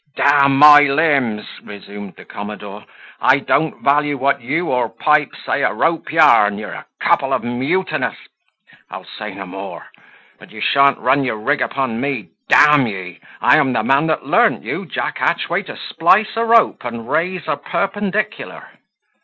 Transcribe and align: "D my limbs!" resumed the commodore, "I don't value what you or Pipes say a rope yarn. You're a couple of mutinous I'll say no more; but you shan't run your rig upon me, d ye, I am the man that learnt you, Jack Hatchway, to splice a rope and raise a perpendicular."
"D 0.15 0.23
my 0.47 0.79
limbs!" 0.79 1.45
resumed 1.61 2.15
the 2.15 2.25
commodore, 2.25 2.85
"I 3.21 3.37
don't 3.37 3.83
value 3.83 4.17
what 4.17 4.41
you 4.41 4.71
or 4.71 4.89
Pipes 4.89 5.37
say 5.45 5.61
a 5.61 5.71
rope 5.71 6.11
yarn. 6.11 6.57
You're 6.57 6.71
a 6.73 6.87
couple 6.99 7.33
of 7.33 7.43
mutinous 7.43 8.17
I'll 8.89 9.05
say 9.05 9.35
no 9.35 9.45
more; 9.45 9.91
but 10.39 10.49
you 10.51 10.59
shan't 10.59 10.97
run 10.97 11.23
your 11.23 11.37
rig 11.39 11.61
upon 11.61 12.01
me, 12.01 12.29
d 12.49 12.55
ye, 12.79 13.19
I 13.41 13.57
am 13.59 13.73
the 13.73 13.83
man 13.83 14.07
that 14.07 14.25
learnt 14.25 14.63
you, 14.63 14.87
Jack 14.87 15.19
Hatchway, 15.19 15.61
to 15.67 15.77
splice 15.77 16.35
a 16.35 16.45
rope 16.45 16.83
and 16.83 17.07
raise 17.07 17.43
a 17.47 17.55
perpendicular." 17.57 18.69